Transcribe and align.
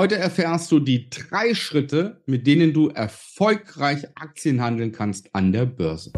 Heute 0.00 0.16
erfährst 0.16 0.72
du 0.72 0.80
die 0.80 1.10
drei 1.10 1.52
Schritte, 1.52 2.22
mit 2.24 2.46
denen 2.46 2.72
du 2.72 2.88
erfolgreich 2.88 4.06
Aktien 4.14 4.62
handeln 4.62 4.90
kannst 4.90 5.28
an 5.34 5.52
der 5.52 5.66
Börse. 5.66 6.10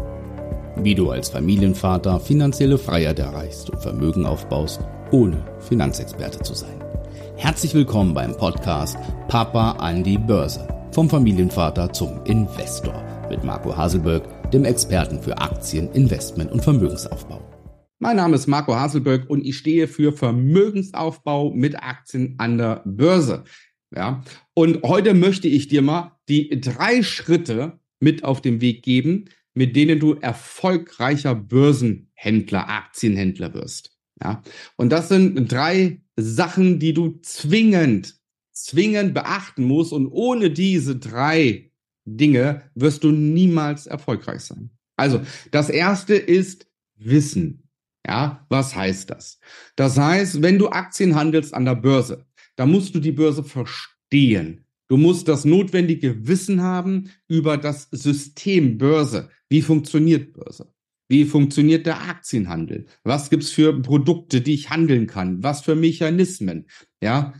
Wie 0.77 0.95
du 0.95 1.09
als 1.11 1.27
Familienvater 1.27 2.21
finanzielle 2.21 2.77
Freiheit 2.77 3.19
erreichst 3.19 3.69
und 3.69 3.81
Vermögen 3.81 4.25
aufbaust, 4.25 4.79
ohne 5.11 5.43
Finanzexperte 5.59 6.39
zu 6.39 6.53
sein. 6.53 6.81
Herzlich 7.35 7.73
willkommen 7.73 8.13
beim 8.13 8.37
Podcast 8.37 8.97
Papa 9.27 9.71
an 9.71 10.05
die 10.05 10.19
Börse. 10.19 10.65
Vom 10.93 11.09
Familienvater 11.09 11.91
zum 11.91 12.23
Investor 12.23 13.03
mit 13.29 13.43
Marco 13.43 13.75
Haselberg, 13.75 14.51
dem 14.51 14.63
Experten 14.63 15.21
für 15.21 15.37
Aktien, 15.37 15.91
Investment 15.91 16.49
und 16.49 16.63
Vermögensaufbau. 16.63 17.41
Mein 17.99 18.17
Name 18.17 18.35
ist 18.35 18.47
Marco 18.47 18.75
Haselberg 18.75 19.29
und 19.29 19.45
ich 19.45 19.57
stehe 19.57 19.87
für 19.87 20.11
Vermögensaufbau 20.11 21.51
mit 21.51 21.81
Aktien 21.81 22.35
an 22.37 22.57
der 22.57 22.81
Börse. 22.83 23.45
Ja, 23.93 24.23
und 24.53 24.83
heute 24.83 25.13
möchte 25.13 25.47
ich 25.47 25.67
dir 25.67 25.81
mal 25.81 26.19
die 26.27 26.59
drei 26.59 27.03
Schritte 27.03 27.79
mit 27.99 28.23
auf 28.23 28.41
den 28.41 28.61
Weg 28.61 28.83
geben, 28.83 29.25
mit 29.53 29.75
denen 29.75 29.99
du 29.99 30.13
erfolgreicher 30.13 31.35
Börsenhändler, 31.35 32.67
Aktienhändler 32.67 33.53
wirst. 33.53 33.97
Ja, 34.21 34.41
und 34.75 34.89
das 34.89 35.09
sind 35.09 35.51
drei 35.51 36.01
Sachen, 36.15 36.79
die 36.79 36.93
du 36.93 37.19
zwingend, 37.21 38.15
zwingend 38.51 39.13
beachten 39.13 39.63
musst. 39.63 39.93
Und 39.93 40.07
ohne 40.07 40.51
diese 40.51 40.95
drei 40.95 41.71
Dinge 42.05 42.63
wirst 42.75 43.03
du 43.03 43.11
niemals 43.11 43.87
erfolgreich 43.87 44.41
sein. 44.41 44.69
Also, 44.97 45.21
das 45.51 45.69
erste 45.69 46.15
ist 46.15 46.67
Wissen. 46.95 47.69
Ja, 48.07 48.45
was 48.49 48.75
heißt 48.75 49.09
das? 49.09 49.39
Das 49.75 49.97
heißt, 49.97 50.41
wenn 50.41 50.59
du 50.59 50.69
Aktien 50.69 51.15
handelst 51.15 51.53
an 51.53 51.65
der 51.65 51.75
Börse, 51.75 52.25
da 52.55 52.65
musst 52.65 52.95
du 52.95 52.99
die 52.99 53.11
Börse 53.11 53.43
verstehen. 53.43 54.65
Du 54.87 54.97
musst 54.97 55.27
das 55.27 55.45
notwendige 55.45 56.27
Wissen 56.27 56.61
haben 56.61 57.09
über 57.27 57.57
das 57.57 57.89
System 57.91 58.77
Börse. 58.77 59.29
Wie 59.49 59.61
funktioniert 59.61 60.33
Börse? 60.33 60.71
Wie 61.07 61.25
funktioniert 61.25 61.85
der 61.85 62.01
Aktienhandel? 62.01 62.85
Was 63.03 63.29
gibt's 63.29 63.51
für 63.51 63.79
Produkte, 63.81 64.41
die 64.41 64.53
ich 64.53 64.69
handeln 64.69 65.07
kann? 65.07 65.43
Was 65.43 65.61
für 65.61 65.75
Mechanismen? 65.75 66.67
Ja, 67.01 67.33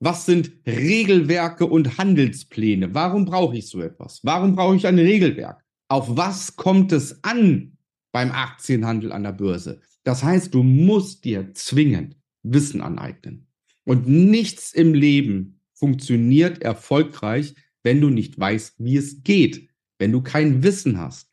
was 0.00 0.26
sind 0.26 0.50
Regelwerke 0.66 1.66
und 1.66 1.96
Handelspläne? 1.96 2.92
Warum 2.94 3.24
brauche 3.24 3.56
ich 3.56 3.68
so 3.68 3.80
etwas? 3.80 4.20
Warum 4.24 4.56
brauche 4.56 4.76
ich 4.76 4.86
ein 4.86 4.98
Regelwerk? 4.98 5.64
Auf 5.88 6.16
was 6.16 6.56
kommt 6.56 6.90
es 6.92 7.22
an 7.22 7.76
beim 8.12 8.32
Aktienhandel 8.32 9.12
an 9.12 9.22
der 9.22 9.32
Börse? 9.32 9.80
Das 10.04 10.24
heißt, 10.24 10.54
du 10.54 10.62
musst 10.62 11.24
dir 11.24 11.54
zwingend 11.54 12.16
Wissen 12.42 12.80
aneignen. 12.80 13.46
Und 13.84 14.08
nichts 14.08 14.72
im 14.72 14.94
Leben 14.94 15.60
funktioniert 15.74 16.62
erfolgreich, 16.62 17.54
wenn 17.82 18.00
du 18.00 18.10
nicht 18.10 18.38
weißt, 18.38 18.76
wie 18.78 18.96
es 18.96 19.22
geht, 19.22 19.68
wenn 19.98 20.12
du 20.12 20.22
kein 20.22 20.62
Wissen 20.62 20.98
hast. 20.98 21.30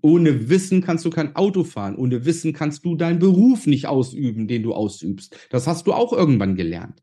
Ohne 0.00 0.48
Wissen 0.48 0.80
kannst 0.82 1.04
du 1.04 1.10
kein 1.10 1.36
Auto 1.36 1.64
fahren. 1.64 1.96
Ohne 1.96 2.24
Wissen 2.24 2.52
kannst 2.52 2.84
du 2.84 2.96
deinen 2.96 3.18
Beruf 3.18 3.66
nicht 3.66 3.86
ausüben, 3.86 4.48
den 4.48 4.62
du 4.62 4.74
ausübst. 4.74 5.36
Das 5.50 5.66
hast 5.66 5.86
du 5.86 5.92
auch 5.92 6.12
irgendwann 6.12 6.56
gelernt. 6.56 7.02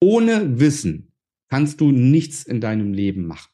Ohne 0.00 0.58
Wissen 0.58 1.12
kannst 1.48 1.80
du 1.80 1.92
nichts 1.92 2.44
in 2.44 2.60
deinem 2.60 2.92
Leben 2.92 3.26
machen. 3.26 3.50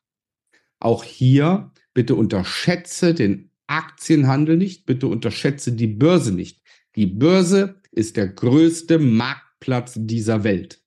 Auch 0.78 1.04
hier 1.04 1.72
bitte 1.94 2.14
unterschätze 2.14 3.14
den 3.14 3.50
Aktienhandel 3.66 4.56
nicht, 4.56 4.84
bitte 4.84 5.06
unterschätze 5.06 5.72
die 5.72 5.86
Börse 5.86 6.32
nicht. 6.32 6.62
Die 6.96 7.06
Börse 7.06 7.80
ist 7.92 8.16
der 8.16 8.28
größte 8.28 8.98
Markt 8.98 9.42
Marktplatz 9.54 9.94
dieser 9.96 10.44
Welt. 10.44 10.80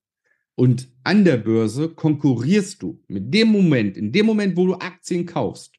Und 0.56 0.90
an 1.04 1.24
der 1.24 1.38
Börse 1.38 1.90
konkurrierst 1.90 2.82
du 2.82 3.04
mit 3.08 3.34
dem 3.34 3.50
Moment, 3.50 3.96
in 3.96 4.12
dem 4.12 4.26
Moment, 4.26 4.58
wo 4.58 4.66
du 4.66 4.74
Aktien 4.76 5.26
kaufst, 5.26 5.76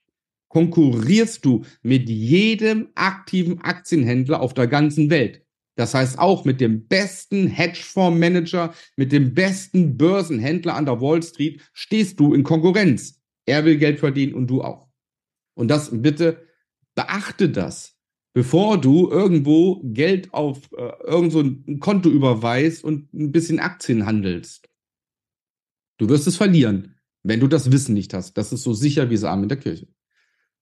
konkurrierst 0.49 1.45
du 1.45 1.65
mit 1.83 2.09
jedem 2.09 2.89
aktiven 2.95 3.61
Aktienhändler 3.61 4.41
auf 4.41 4.55
der 4.55 4.69
ganzen 4.69 5.11
Welt. 5.11 5.45
Das 5.75 5.95
heißt 5.95 6.19
auch 6.19 6.45
mit 6.45 6.61
dem 6.61 6.87
besten 6.87 7.49
Hedgefondsmanager, 7.49 8.75
mit 8.97 9.13
dem 9.13 9.35
besten 9.35 9.97
Börsenhändler 9.97 10.75
an 10.75 10.87
der 10.87 11.01
Wall 11.01 11.23
Street 11.23 11.61
stehst 11.73 12.19
du 12.19 12.35
in 12.35 12.43
Konkurrenz. 12.43 13.21
Er 13.47 13.65
will 13.65 13.79
Geld 13.79 13.99
verdienen 13.99 14.35
und 14.35 14.49
du 14.49 14.63
auch. 14.63 14.89
Und 15.55 15.69
das 15.69 15.91
bitte 15.93 16.47
beachte 16.95 17.49
das 17.49 17.98
bevor 18.39 18.81
du 18.81 19.11
irgendwo 19.11 19.81
Geld 19.83 20.33
auf 20.33 20.71
äh, 20.71 20.93
irgend 21.03 21.33
so 21.33 21.41
ein 21.41 21.81
Konto 21.81 22.09
überweist 22.09 22.85
und 22.85 23.13
ein 23.13 23.33
bisschen 23.33 23.59
Aktien 23.59 24.07
handelst. 24.07 24.69
Du 25.99 26.09
wirst 26.09 26.29
es 26.29 26.37
verlieren, 26.37 26.95
wenn 27.25 27.41
du 27.41 27.49
das 27.49 27.73
Wissen 27.73 27.95
nicht 27.95 28.15
hast. 28.15 28.35
Das 28.35 28.53
ist 28.53 28.63
so 28.63 28.75
sicher 28.75 29.11
wie 29.11 29.17
Samen 29.17 29.43
in 29.43 29.49
der 29.49 29.59
Kirche. 29.59 29.89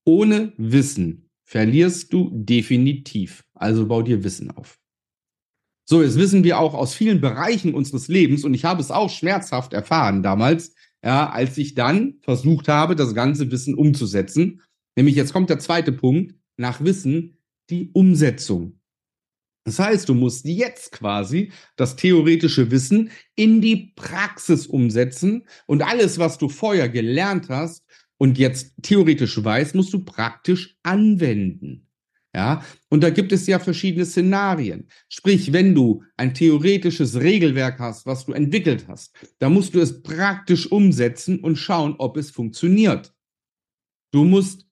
Ohne 0.06 0.54
Wissen 0.56 1.28
verlierst 1.44 2.14
du 2.14 2.30
definitiv. 2.32 3.44
Also 3.52 3.86
bau 3.86 4.00
dir 4.00 4.24
Wissen 4.24 4.50
auf. 4.52 4.78
So, 5.84 6.02
jetzt 6.02 6.16
wissen 6.16 6.44
wir 6.44 6.58
auch 6.58 6.72
aus 6.72 6.94
vielen 6.94 7.20
Bereichen 7.20 7.74
unseres 7.74 8.08
Lebens, 8.08 8.42
und 8.42 8.54
ich 8.54 8.64
habe 8.64 8.80
es 8.80 8.90
auch 8.90 9.10
schmerzhaft 9.10 9.74
erfahren 9.74 10.22
damals, 10.22 10.74
ja, 11.04 11.28
als 11.28 11.58
ich 11.58 11.74
dann 11.74 12.20
versucht 12.22 12.68
habe, 12.68 12.96
das 12.96 13.14
ganze 13.14 13.50
Wissen 13.50 13.74
umzusetzen. 13.74 14.62
Nämlich 14.96 15.14
jetzt 15.14 15.34
kommt 15.34 15.50
der 15.50 15.58
zweite 15.58 15.92
Punkt. 15.92 16.34
Nach 16.56 16.82
Wissen 16.82 17.35
die 17.70 17.90
Umsetzung. 17.92 18.80
Das 19.64 19.80
heißt, 19.80 20.08
du 20.08 20.14
musst 20.14 20.44
jetzt 20.46 20.92
quasi 20.92 21.50
das 21.74 21.96
theoretische 21.96 22.70
Wissen 22.70 23.10
in 23.34 23.60
die 23.60 23.92
Praxis 23.96 24.66
umsetzen 24.66 25.44
und 25.66 25.82
alles, 25.82 26.18
was 26.18 26.38
du 26.38 26.48
vorher 26.48 26.88
gelernt 26.88 27.48
hast 27.48 27.84
und 28.16 28.38
jetzt 28.38 28.74
theoretisch 28.82 29.42
weißt, 29.42 29.74
musst 29.74 29.92
du 29.92 30.04
praktisch 30.04 30.76
anwenden. 30.84 31.86
Ja, 32.32 32.62
und 32.90 33.02
da 33.02 33.08
gibt 33.08 33.32
es 33.32 33.46
ja 33.46 33.58
verschiedene 33.58 34.04
Szenarien. 34.04 34.88
Sprich, 35.08 35.54
wenn 35.54 35.74
du 35.74 36.04
ein 36.18 36.34
theoretisches 36.34 37.18
Regelwerk 37.18 37.78
hast, 37.78 38.04
was 38.04 38.26
du 38.26 38.34
entwickelt 38.34 38.86
hast, 38.88 39.16
da 39.38 39.48
musst 39.48 39.74
du 39.74 39.80
es 39.80 40.02
praktisch 40.02 40.70
umsetzen 40.70 41.40
und 41.40 41.56
schauen, 41.56 41.96
ob 41.96 42.18
es 42.18 42.30
funktioniert. 42.30 43.14
Du 44.12 44.24
musst 44.24 44.68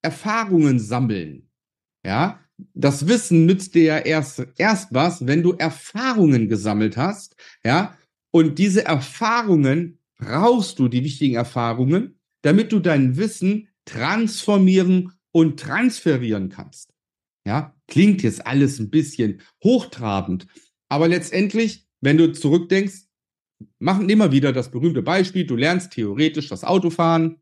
Erfahrungen 0.00 0.78
sammeln. 0.78 1.51
Ja, 2.04 2.40
das 2.74 3.08
Wissen 3.08 3.46
nützt 3.46 3.74
dir 3.74 3.82
ja 3.82 3.98
erst, 3.98 4.46
erst 4.56 4.92
was, 4.92 5.26
wenn 5.26 5.42
du 5.42 5.52
Erfahrungen 5.52 6.48
gesammelt 6.48 6.96
hast. 6.96 7.36
Ja, 7.64 7.96
und 8.30 8.58
diese 8.58 8.84
Erfahrungen 8.84 9.98
brauchst 10.18 10.78
du, 10.78 10.88
die 10.88 11.04
wichtigen 11.04 11.34
Erfahrungen, 11.34 12.18
damit 12.42 12.72
du 12.72 12.78
dein 12.78 13.16
Wissen 13.16 13.68
transformieren 13.84 15.12
und 15.32 15.58
transferieren 15.58 16.48
kannst. 16.48 16.92
Ja, 17.46 17.74
klingt 17.88 18.22
jetzt 18.22 18.46
alles 18.46 18.78
ein 18.78 18.90
bisschen 18.90 19.40
hochtrabend, 19.64 20.46
aber 20.88 21.08
letztendlich, 21.08 21.86
wenn 22.00 22.18
du 22.18 22.32
zurückdenkst, 22.32 23.06
machen 23.78 24.08
immer 24.08 24.32
wieder 24.32 24.52
das 24.52 24.70
berühmte 24.70 25.02
Beispiel, 25.02 25.46
du 25.46 25.56
lernst 25.56 25.92
theoretisch 25.92 26.48
das 26.48 26.64
Autofahren. 26.64 27.40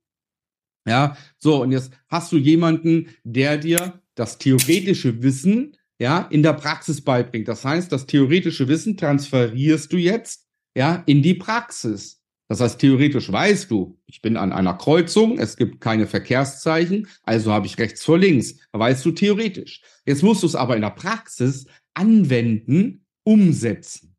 Ja, 0.87 1.17
so, 1.39 1.63
und 1.63 1.73
jetzt 1.73 1.93
hast 2.09 2.33
du 2.33 2.39
jemanden, 2.39 3.09
der 3.25 3.59
dir 3.59 4.00
das 4.15 4.39
theoretische 4.39 5.23
Wissen 5.23 5.77
ja 6.01 6.23
in 6.31 6.43
der 6.43 6.55
Praxis 6.55 7.03
beibringt. 7.03 7.49
Das 7.49 7.65
heißt, 7.65 7.93
das 7.93 8.07
theoretische 8.07 8.69
Wissen 8.69 8.97
transferierst 8.97 9.93
du 9.93 9.97
jetzt 9.97 10.47
ja 10.75 11.03
in 11.07 11.23
die 11.23 11.35
Praxis. 11.35 12.21
Das 12.49 12.61
heißt, 12.61 12.81
theoretisch 12.81 13.31
weißt 13.31 13.71
du, 13.71 13.97
ich 14.07 14.23
bin 14.23 14.37
an 14.37 14.53
einer 14.53 14.75
Kreuzung, 14.75 15.39
es 15.39 15.57
gibt 15.57 15.81
keine 15.81 16.09
Verkehrszeichen, 16.09 17.07
also 17.23 17.53
habe 17.53 17.67
ich 17.67 17.79
rechts 17.79 18.05
vor 18.05 18.19
links. 18.19 18.57
Weißt 18.73 19.05
du 19.05 19.13
theoretisch. 19.13 19.83
Jetzt 20.05 20.25
musst 20.25 20.43
du 20.43 20.49
es 20.49 20.57
aber 20.57 20.75
in 20.75 20.83
der 20.83 20.91
Praxis 20.91 21.67
anwenden, 21.95 23.07
umsetzen. 23.23 24.17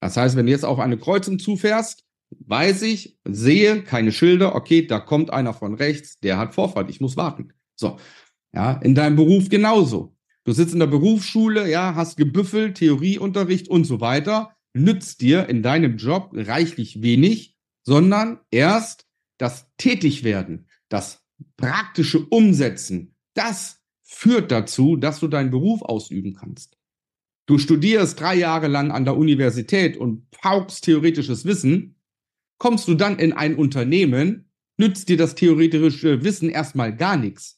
Das 0.00 0.16
heißt, 0.16 0.34
wenn 0.34 0.46
du 0.46 0.52
jetzt 0.52 0.64
auf 0.64 0.80
eine 0.80 0.98
Kreuzung 0.98 1.38
zufährst, 1.38 2.04
weiß 2.30 2.82
ich, 2.82 3.16
sehe 3.24 3.82
keine 3.82 4.10
Schilder, 4.10 4.56
okay, 4.56 4.84
da 4.84 4.98
kommt 4.98 5.30
einer 5.30 5.54
von 5.54 5.74
rechts, 5.74 6.18
der 6.18 6.38
hat 6.38 6.54
Vorfahrt, 6.54 6.90
ich 6.90 7.00
muss 7.00 7.16
warten. 7.16 7.52
So, 7.76 7.98
ja, 8.56 8.72
in 8.72 8.94
deinem 8.94 9.16
Beruf 9.16 9.50
genauso. 9.50 10.16
Du 10.44 10.52
sitzt 10.52 10.72
in 10.72 10.80
der 10.80 10.86
Berufsschule, 10.86 11.70
ja, 11.70 11.94
hast 11.94 12.16
gebüffelt, 12.16 12.78
Theorieunterricht 12.78 13.68
und 13.68 13.84
so 13.84 14.00
weiter, 14.00 14.56
nützt 14.72 15.20
dir 15.20 15.48
in 15.50 15.62
deinem 15.62 15.98
Job 15.98 16.30
reichlich 16.32 17.02
wenig, 17.02 17.54
sondern 17.82 18.40
erst 18.50 19.06
das 19.36 19.66
Tätigwerden, 19.76 20.68
das 20.88 21.22
praktische 21.58 22.24
Umsetzen, 22.24 23.14
das 23.34 23.82
führt 24.02 24.50
dazu, 24.50 24.96
dass 24.96 25.20
du 25.20 25.28
deinen 25.28 25.50
Beruf 25.50 25.82
ausüben 25.82 26.32
kannst. 26.32 26.78
Du 27.44 27.58
studierst 27.58 28.18
drei 28.18 28.36
Jahre 28.36 28.68
lang 28.68 28.90
an 28.90 29.04
der 29.04 29.18
Universität 29.18 29.98
und 29.98 30.30
paukst 30.30 30.84
theoretisches 30.84 31.44
Wissen, 31.44 31.96
kommst 32.58 32.88
du 32.88 32.94
dann 32.94 33.18
in 33.18 33.34
ein 33.34 33.56
Unternehmen, 33.56 34.50
nützt 34.78 35.10
dir 35.10 35.18
das 35.18 35.34
theoretische 35.34 36.24
Wissen 36.24 36.48
erstmal 36.48 36.96
gar 36.96 37.18
nichts. 37.18 37.55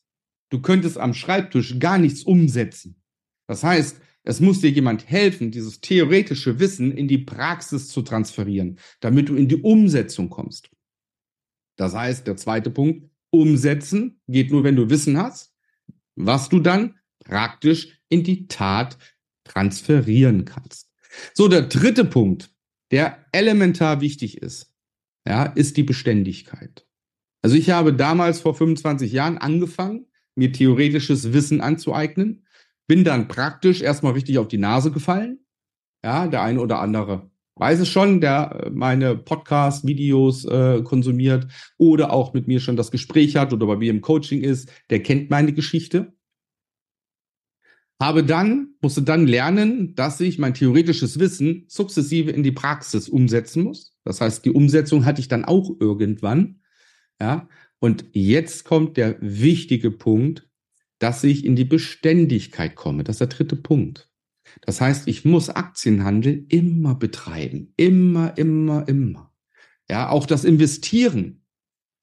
Du 0.50 0.60
könntest 0.60 0.98
am 0.98 1.14
Schreibtisch 1.14 1.78
gar 1.78 1.98
nichts 1.98 2.22
umsetzen. 2.22 3.00
Das 3.46 3.64
heißt, 3.64 4.00
Es 4.28 4.40
muss 4.40 4.60
dir 4.60 4.68
jemand 4.68 5.08
helfen, 5.08 5.50
dieses 5.50 5.80
theoretische 5.80 6.60
Wissen 6.60 6.92
in 6.92 7.08
die 7.08 7.16
Praxis 7.16 7.88
zu 7.88 8.02
transferieren, 8.02 8.78
damit 9.00 9.30
du 9.30 9.34
in 9.34 9.48
die 9.48 9.62
Umsetzung 9.62 10.28
kommst. 10.28 10.68
Das 11.76 11.94
heißt, 11.94 12.26
der 12.26 12.36
zweite 12.36 12.70
Punkt, 12.70 13.08
umsetzen 13.30 14.20
geht 14.28 14.50
nur, 14.50 14.64
wenn 14.64 14.76
du 14.76 14.90
Wissen 14.90 15.16
hast, 15.16 15.54
was 16.14 16.50
du 16.50 16.60
dann 16.60 16.98
praktisch 17.20 18.02
in 18.10 18.22
die 18.22 18.48
Tat 18.48 18.98
transferieren 19.44 20.44
kannst. 20.44 20.92
So, 21.32 21.48
der 21.48 21.62
dritte 21.62 22.04
Punkt, 22.04 22.50
der 22.90 23.24
elementar 23.32 24.02
wichtig 24.02 24.42
ist, 24.42 24.74
ja, 25.26 25.44
ist 25.44 25.78
die 25.78 25.84
Beständigkeit. 25.84 26.86
Also 27.40 27.56
ich 27.56 27.70
habe 27.70 27.94
damals 27.94 28.40
vor 28.40 28.54
25 28.54 29.10
Jahren 29.10 29.38
angefangen, 29.38 30.04
mir 30.38 30.52
theoretisches 30.52 31.32
Wissen 31.32 31.60
anzueignen, 31.60 32.46
bin 32.86 33.04
dann 33.04 33.28
praktisch 33.28 33.82
erstmal 33.82 34.14
richtig 34.14 34.38
auf 34.38 34.48
die 34.48 34.58
Nase 34.58 34.90
gefallen. 34.90 35.40
Ja, 36.04 36.26
der 36.26 36.42
eine 36.42 36.60
oder 36.60 36.80
andere 36.80 37.30
weiß 37.58 37.80
es 37.80 37.88
schon, 37.88 38.20
der 38.20 38.60
äh, 38.64 38.70
meine 38.70 39.16
Podcast-Videos 39.16 40.44
äh, 40.46 40.82
konsumiert 40.82 41.46
oder 41.76 42.12
auch 42.12 42.32
mit 42.32 42.48
mir 42.48 42.60
schon 42.60 42.76
das 42.76 42.90
Gespräch 42.90 43.36
hat 43.36 43.52
oder 43.52 43.66
bei 43.66 43.76
mir 43.76 43.90
im 43.90 44.00
Coaching 44.00 44.42
ist, 44.42 44.70
der 44.90 45.02
kennt 45.02 45.30
meine 45.30 45.52
Geschichte. 45.52 46.12
Habe 48.00 48.22
dann, 48.22 48.74
musste 48.80 49.02
dann 49.02 49.26
lernen, 49.26 49.96
dass 49.96 50.20
ich 50.20 50.38
mein 50.38 50.54
theoretisches 50.54 51.18
Wissen 51.18 51.64
sukzessive 51.66 52.30
in 52.30 52.44
die 52.44 52.52
Praxis 52.52 53.08
umsetzen 53.08 53.64
muss. 53.64 53.96
Das 54.04 54.20
heißt, 54.20 54.44
die 54.44 54.52
Umsetzung 54.52 55.04
hatte 55.04 55.20
ich 55.20 55.26
dann 55.26 55.44
auch 55.44 55.70
irgendwann. 55.80 56.60
Ja, 57.20 57.48
und 57.80 58.04
jetzt 58.12 58.64
kommt 58.64 58.96
der 58.96 59.16
wichtige 59.20 59.90
Punkt, 59.90 60.48
dass 60.98 61.22
ich 61.24 61.44
in 61.44 61.56
die 61.56 61.64
Beständigkeit 61.64 62.74
komme. 62.74 63.04
Das 63.04 63.16
ist 63.16 63.20
der 63.20 63.28
dritte 63.28 63.56
Punkt. 63.56 64.10
Das 64.62 64.80
heißt, 64.80 65.06
ich 65.08 65.24
muss 65.24 65.50
Aktienhandel 65.50 66.46
immer 66.48 66.94
betreiben. 66.94 67.72
Immer, 67.76 68.36
immer, 68.36 68.88
immer. 68.88 69.32
Ja, 69.90 70.10
auch 70.10 70.26
das 70.26 70.44
Investieren. 70.44 71.44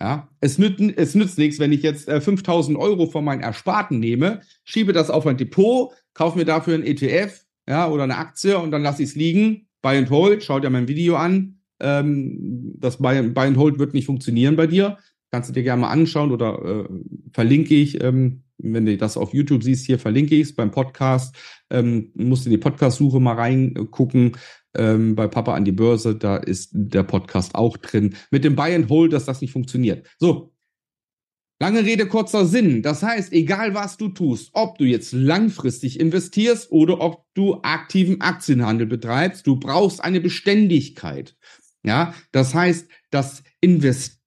Ja, 0.02 0.30
es 0.42 0.58
nützt, 0.58 0.82
es 0.98 1.16
nützt 1.16 1.38
nichts, 1.38 1.60
wenn 1.60 1.72
ich 1.72 1.82
jetzt 1.82 2.10
äh, 2.10 2.20
5000 2.20 2.78
Euro 2.78 3.08
von 3.08 3.24
meinen 3.24 3.42
Ersparten 3.42 4.00
nehme, 4.00 4.42
schiebe 4.66 4.92
das 4.92 5.10
auf 5.10 5.26
ein 5.26 5.38
Depot, 5.38 5.94
kaufe 6.14 6.38
mir 6.38 6.44
dafür 6.44 6.76
ein 6.76 6.84
ETF, 6.84 7.46
ja, 7.68 7.90
oder 7.90 8.04
eine 8.04 8.18
Aktie 8.18 8.58
und 8.58 8.72
dann 8.72 8.84
lasse 8.84 9.04
ich 9.04 9.10
es 9.10 9.16
liegen. 9.16 9.68
Buy 9.82 9.98
and 9.98 10.10
Hold, 10.10 10.44
schaut 10.44 10.64
ja 10.64 10.70
mein 10.70 10.90
Video 10.90 11.16
an. 11.16 11.60
Ähm, 11.80 12.76
das 12.78 12.98
Buy, 12.98 13.22
Buy 13.30 13.48
and 13.48 13.58
Hold 13.58 13.80
wird 13.80 13.94
nicht 13.94 14.06
funktionieren 14.06 14.56
bei 14.58 14.68
dir. 14.68 14.98
Kannst 15.36 15.50
du 15.50 15.54
dir 15.54 15.64
gerne 15.64 15.82
mal 15.82 15.90
anschauen 15.90 16.32
oder 16.32 16.86
äh, 16.86 16.90
verlinke 17.34 17.76
ich 17.76 18.02
ähm, 18.02 18.46
wenn 18.58 18.86
du 18.86 18.98
das 18.98 19.18
auf 19.18 19.34
YouTube 19.34 19.64
siehst, 19.64 19.86
hier 19.86 20.00
verlinke 20.00 20.36
ich 20.36 20.42
es 20.42 20.56
beim 20.56 20.72
Podcast. 20.72 21.36
Ähm, 21.70 22.12
musst 22.16 22.46
in 22.46 22.52
die 22.52 22.58
Podcast-Suche 22.58 23.20
mal 23.20 23.36
reingucken. 23.36 24.38
Ähm, 24.74 25.16
bei 25.16 25.28
Papa 25.28 25.54
an 25.54 25.66
die 25.66 25.72
Börse, 25.72 26.16
da 26.16 26.38
ist 26.38 26.70
der 26.74 27.04
Podcast 27.04 27.56
auch 27.56 27.78
drin. 27.78 28.16
Mit 28.32 28.44
dem 28.44 28.56
Buy 28.56 28.74
and 28.76 28.90
Hold, 28.90 29.14
dass 29.14 29.26
das 29.26 29.42
nicht 29.42 29.52
funktioniert. 29.52 30.08
So. 30.20 30.52
Lange 31.62 31.86
Rede, 31.86 32.06
kurzer 32.08 32.46
Sinn. 32.46 32.82
Das 32.82 33.02
heißt, 33.02 33.32
egal 33.32 33.74
was 33.74 33.96
du 33.96 34.10
tust, 34.10 34.50
ob 34.54 34.78
du 34.78 34.84
jetzt 34.84 35.14
langfristig 35.14 36.02
investierst 36.02 36.70
oder 36.70 37.00
ob 37.00 37.24
du 37.34 37.62
aktiven 37.62 38.20
Aktienhandel 38.20 38.88
betreibst, 38.88 39.48
du 39.48 39.58
brauchst 39.58 40.04
eine 40.04 40.20
Beständigkeit. 40.20 41.38
Ja, 41.84 42.14
das 42.34 42.54
heißt, 42.54 42.90
das 43.10 43.44
Investieren 43.62 44.25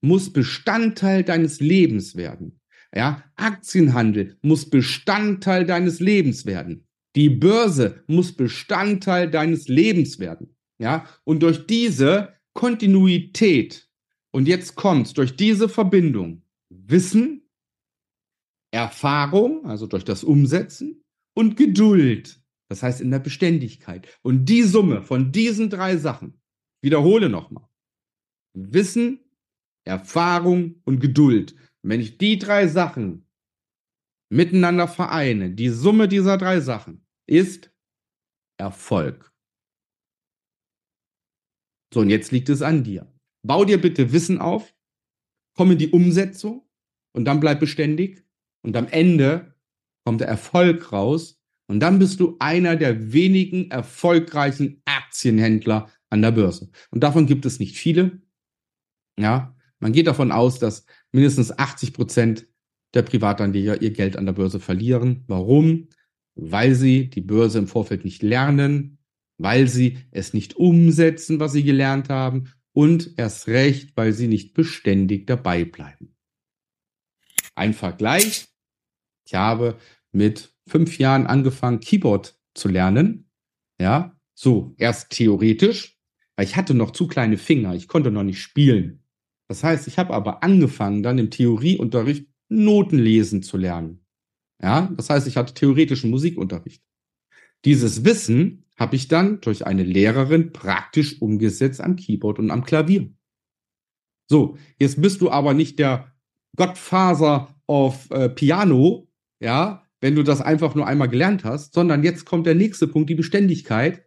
muss 0.00 0.32
Bestandteil 0.32 1.24
deines 1.24 1.60
Lebens 1.60 2.16
werden. 2.16 2.60
Ja, 2.94 3.24
Aktienhandel 3.36 4.38
muss 4.42 4.70
Bestandteil 4.70 5.66
deines 5.66 6.00
Lebens 6.00 6.46
werden. 6.46 6.86
Die 7.16 7.28
Börse 7.28 8.02
muss 8.06 8.32
Bestandteil 8.32 9.30
deines 9.30 9.68
Lebens 9.68 10.18
werden. 10.18 10.56
Ja, 10.78 11.06
und 11.24 11.42
durch 11.42 11.66
diese 11.66 12.34
Kontinuität 12.52 13.88
und 14.30 14.48
jetzt 14.48 14.74
kommt's 14.74 15.12
durch 15.12 15.36
diese 15.36 15.68
Verbindung 15.68 16.42
Wissen, 16.68 17.48
Erfahrung, 18.72 19.64
also 19.64 19.86
durch 19.86 20.04
das 20.04 20.24
Umsetzen 20.24 21.04
und 21.34 21.56
Geduld. 21.56 22.40
Das 22.68 22.82
heißt 22.82 23.00
in 23.00 23.10
der 23.12 23.20
Beständigkeit. 23.20 24.08
Und 24.22 24.46
die 24.46 24.62
Summe 24.62 25.02
von 25.02 25.30
diesen 25.30 25.70
drei 25.70 25.96
Sachen, 25.96 26.40
wiederhole 26.82 27.28
nochmal. 27.28 27.68
Wissen, 28.54 29.20
Erfahrung 29.84 30.80
und 30.84 31.00
Geduld 31.00 31.54
und 31.84 31.90
wenn 31.90 32.00
ich 32.00 32.16
die 32.16 32.38
drei 32.38 32.66
Sachen 32.66 33.26
miteinander 34.30 34.88
vereine, 34.88 35.50
die 35.50 35.68
Summe 35.68 36.08
dieser 36.08 36.38
drei 36.38 36.60
Sachen 36.60 37.06
ist 37.26 37.70
Erfolg. 38.56 39.32
So, 41.92 42.00
und 42.00 42.08
jetzt 42.08 42.32
liegt 42.32 42.48
es 42.48 42.62
an 42.62 42.84
dir. 42.84 43.12
Bau 43.46 43.66
dir 43.66 43.78
bitte 43.78 44.12
Wissen 44.12 44.38
auf, 44.38 44.74
komm 45.54 45.72
in 45.72 45.78
die 45.78 45.90
Umsetzung 45.90 46.66
und 47.12 47.26
dann 47.26 47.38
bleib 47.38 47.60
beständig. 47.60 48.24
Und 48.62 48.76
am 48.76 48.88
Ende 48.88 49.54
kommt 50.06 50.22
der 50.22 50.28
Erfolg 50.28 50.90
raus 50.90 51.38
und 51.68 51.80
dann 51.80 51.98
bist 51.98 52.18
du 52.18 52.36
einer 52.38 52.76
der 52.76 53.12
wenigen 53.12 53.70
erfolgreichen 53.70 54.80
Aktienhändler 54.86 55.90
an 56.08 56.22
der 56.22 56.32
Börse. 56.32 56.70
Und 56.90 57.04
davon 57.04 57.26
gibt 57.26 57.44
es 57.44 57.60
nicht 57.60 57.76
viele. 57.76 58.22
Ja, 59.18 59.54
man 59.78 59.92
geht 59.92 60.06
davon 60.06 60.32
aus, 60.32 60.58
dass 60.58 60.86
mindestens 61.12 61.56
80 61.56 61.92
Prozent 61.92 62.46
der 62.94 63.02
Privatanleger 63.02 63.82
ihr 63.82 63.90
Geld 63.90 64.16
an 64.16 64.26
der 64.26 64.32
Börse 64.32 64.60
verlieren. 64.60 65.24
Warum? 65.26 65.88
Weil 66.36 66.74
sie 66.74 67.10
die 67.10 67.20
Börse 67.20 67.58
im 67.58 67.66
Vorfeld 67.66 68.04
nicht 68.04 68.22
lernen, 68.22 68.98
weil 69.38 69.68
sie 69.68 69.98
es 70.10 70.32
nicht 70.32 70.56
umsetzen, 70.56 71.40
was 71.40 71.52
sie 71.52 71.64
gelernt 71.64 72.08
haben 72.08 72.52
und 72.72 73.18
erst 73.18 73.48
recht, 73.48 73.96
weil 73.96 74.12
sie 74.12 74.28
nicht 74.28 74.54
beständig 74.54 75.26
dabei 75.26 75.64
bleiben. 75.64 76.16
Ein 77.54 77.74
Vergleich. 77.74 78.48
Ich 79.26 79.34
habe 79.34 79.78
mit 80.12 80.54
fünf 80.66 80.98
Jahren 80.98 81.26
angefangen, 81.26 81.80
Keyboard 81.80 82.38
zu 82.54 82.68
lernen. 82.68 83.30
Ja, 83.80 84.18
so 84.34 84.74
erst 84.78 85.10
theoretisch, 85.10 85.98
weil 86.36 86.46
ich 86.46 86.56
hatte 86.56 86.74
noch 86.74 86.90
zu 86.90 87.06
kleine 87.06 87.38
Finger. 87.38 87.74
Ich 87.74 87.88
konnte 87.88 88.10
noch 88.10 88.22
nicht 88.22 88.40
spielen. 88.40 89.03
Das 89.48 89.62
heißt, 89.62 89.86
ich 89.88 89.98
habe 89.98 90.14
aber 90.14 90.42
angefangen, 90.42 91.02
dann 91.02 91.18
im 91.18 91.30
Theorieunterricht 91.30 92.28
Noten 92.48 92.98
lesen 92.98 93.42
zu 93.42 93.56
lernen. 93.56 94.04
Ja, 94.62 94.92
das 94.96 95.10
heißt, 95.10 95.26
ich 95.26 95.36
hatte 95.36 95.54
theoretischen 95.54 96.10
Musikunterricht. 96.10 96.82
Dieses 97.64 98.04
Wissen 98.04 98.64
habe 98.76 98.96
ich 98.96 99.08
dann 99.08 99.40
durch 99.40 99.66
eine 99.66 99.82
Lehrerin 99.82 100.52
praktisch 100.52 101.20
umgesetzt 101.20 101.80
am 101.80 101.96
Keyboard 101.96 102.38
und 102.38 102.50
am 102.50 102.64
Klavier. 102.64 103.12
So, 104.28 104.56
jetzt 104.78 105.00
bist 105.00 105.20
du 105.20 105.30
aber 105.30 105.54
nicht 105.54 105.78
der 105.78 106.12
Godfather 106.56 107.54
of 107.66 108.10
äh, 108.10 108.28
Piano, 108.28 109.08
ja, 109.40 109.82
wenn 110.00 110.14
du 110.14 110.22
das 110.22 110.40
einfach 110.40 110.74
nur 110.74 110.86
einmal 110.86 111.08
gelernt 111.08 111.44
hast, 111.44 111.74
sondern 111.74 112.02
jetzt 112.02 112.24
kommt 112.24 112.46
der 112.46 112.54
nächste 112.54 112.86
Punkt, 112.86 113.10
die 113.10 113.14
Beständigkeit. 113.14 114.04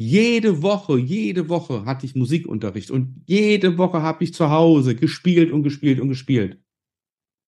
Jede 0.00 0.62
Woche, 0.62 0.96
jede 0.96 1.48
Woche 1.48 1.84
hatte 1.84 2.06
ich 2.06 2.14
Musikunterricht 2.14 2.92
und 2.92 3.20
jede 3.26 3.78
Woche 3.78 4.00
habe 4.00 4.22
ich 4.22 4.32
zu 4.32 4.48
Hause 4.48 4.94
gespielt 4.94 5.50
und 5.50 5.64
gespielt 5.64 5.98
und 6.00 6.08
gespielt. 6.08 6.62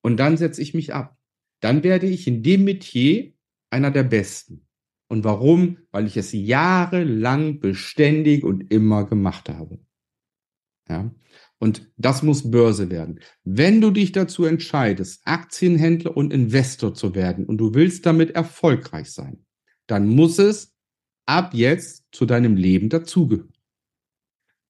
Und 0.02 0.16
dann 0.18 0.36
setze 0.36 0.60
ich 0.60 0.74
mich 0.74 0.92
ab. 0.92 1.16
Dann 1.60 1.84
werde 1.84 2.08
ich 2.08 2.26
in 2.26 2.42
dem 2.42 2.64
Metier 2.64 3.32
einer 3.70 3.92
der 3.92 4.02
Besten. 4.02 4.66
Und 5.08 5.22
warum? 5.22 5.78
Weil 5.92 6.06
ich 6.06 6.16
es 6.16 6.32
jahrelang 6.32 7.60
beständig 7.60 8.42
und 8.42 8.72
immer 8.72 9.04
gemacht 9.04 9.48
habe. 9.48 9.78
Ja. 10.88 11.14
Und 11.58 11.92
das 11.98 12.22
muss 12.22 12.50
Börse 12.50 12.90
werden. 12.90 13.20
Wenn 13.44 13.80
du 13.80 13.90
dich 13.90 14.12
dazu 14.12 14.44
entscheidest, 14.44 15.20
Aktienhändler 15.24 16.16
und 16.16 16.32
Investor 16.32 16.94
zu 16.94 17.14
werden 17.14 17.44
und 17.44 17.58
du 17.58 17.74
willst 17.74 18.06
damit 18.06 18.30
erfolgreich 18.30 19.12
sein, 19.12 19.44
dann 19.86 20.08
muss 20.08 20.38
es 20.38 20.74
ab 21.30 21.54
jetzt 21.54 22.06
zu 22.10 22.26
deinem 22.26 22.56
Leben 22.56 22.88
dazugehören. 22.88 23.52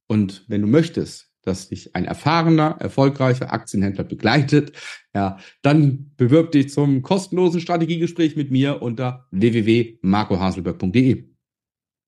Und 0.06 0.44
wenn 0.48 0.60
du 0.60 0.66
möchtest, 0.66 1.32
dass 1.42 1.70
dich 1.70 1.96
ein 1.96 2.04
erfahrener, 2.04 2.76
erfolgreicher 2.80 3.50
Aktienhändler 3.50 4.04
begleitet, 4.04 4.72
ja, 5.14 5.38
dann 5.62 6.14
bewirb 6.16 6.52
dich 6.52 6.68
zum 6.68 7.00
kostenlosen 7.00 7.62
Strategiegespräch 7.62 8.36
mit 8.36 8.50
mir 8.50 8.82
unter 8.82 9.26
www.marcohaselberg.de. 9.30 11.30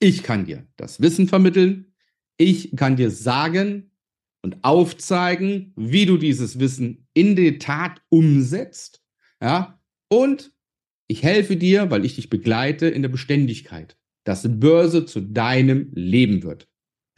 Ich 0.01 0.23
kann 0.23 0.45
dir 0.45 0.67
das 0.77 1.01
Wissen 1.01 1.29
vermitteln. 1.29 1.95
Ich 2.37 2.77
kann 2.77 2.97
dir 2.97 3.11
sagen 3.11 3.93
und 4.43 4.63
aufzeigen, 4.65 5.73
wie 5.77 6.05
du 6.05 6.19
dieses 6.19 6.59
Wissen 6.59 7.09
in 7.15 7.37
die 7.37 7.59
Tat 7.59 8.03
umsetzt. 8.11 9.03
Ja, 9.41 9.81
und 10.09 10.53
ich 11.07 11.23
helfe 11.23 11.57
dir, 11.57 11.91
weil 11.91 12.05
ich 12.05 12.17
dich 12.17 12.29
begleite 12.29 12.89
in 12.89 13.01
der 13.01 13.09
Beständigkeit 13.09 13.97
dass 14.25 14.47
Börse 14.49 15.07
zu 15.07 15.21
deinem 15.21 15.91
Leben 15.93 16.43
wird. 16.43 16.69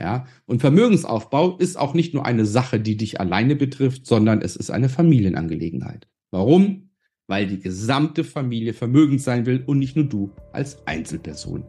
Ja, 0.01 0.27
und 0.45 0.61
Vermögensaufbau 0.61 1.57
ist 1.57 1.77
auch 1.77 1.95
nicht 1.95 2.15
nur 2.15 2.27
eine 2.27 2.47
Sache, 2.47 2.81
die 2.81 2.97
dich 2.97 3.21
alleine 3.21 3.55
betrifft, 3.55 4.07
sondern 4.07 4.43
es 4.43 4.57
ist 4.57 4.71
eine 4.71 4.89
Familienangelegenheit. 4.89 6.09
Warum? 6.33 6.85
weil 7.27 7.47
die 7.47 7.61
gesamte 7.61 8.25
Familie 8.25 8.73
vermögend 8.73 9.21
sein 9.21 9.47
will 9.47 9.63
und 9.67 9.79
nicht 9.79 9.97
nur 9.97 10.05
du 10.05 10.31
als 10.53 10.87
Einzelperson. 10.87 11.65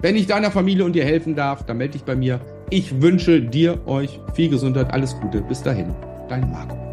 Wenn 0.00 0.16
ich 0.16 0.26
deiner 0.26 0.50
Familie 0.50 0.84
und 0.84 0.94
dir 0.94 1.04
helfen 1.04 1.36
darf, 1.36 1.64
dann 1.64 1.78
melde 1.78 1.92
dich 1.92 2.02
bei 2.02 2.16
mir. 2.16 2.40
Ich 2.70 3.00
wünsche 3.00 3.40
dir, 3.40 3.86
euch 3.86 4.18
viel 4.34 4.48
Gesundheit, 4.48 4.92
alles 4.92 5.18
Gute. 5.20 5.42
Bis 5.42 5.62
dahin, 5.62 5.94
dein 6.28 6.50
Marco. 6.50 6.91